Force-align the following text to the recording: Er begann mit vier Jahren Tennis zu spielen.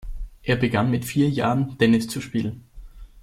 Er 0.41 0.55
begann 0.55 0.89
mit 0.89 1.05
vier 1.05 1.29
Jahren 1.29 1.77
Tennis 1.77 2.07
zu 2.07 2.21
spielen. 2.21 2.63